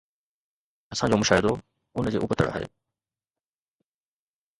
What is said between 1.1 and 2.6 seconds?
جو مشاهدو ان جي ابتڙ